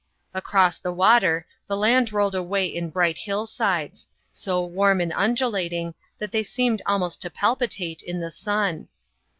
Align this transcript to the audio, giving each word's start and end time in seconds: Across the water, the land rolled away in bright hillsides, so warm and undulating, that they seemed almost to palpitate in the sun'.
Across 0.33 0.79
the 0.79 0.91
water, 0.91 1.45
the 1.67 1.77
land 1.77 2.11
rolled 2.11 2.33
away 2.33 2.65
in 2.65 2.89
bright 2.89 3.19
hillsides, 3.19 4.07
so 4.31 4.65
warm 4.65 4.99
and 4.99 5.13
undulating, 5.13 5.93
that 6.17 6.31
they 6.31 6.41
seemed 6.41 6.81
almost 6.87 7.21
to 7.21 7.29
palpitate 7.29 8.01
in 8.01 8.19
the 8.19 8.31
sun'. 8.31 8.87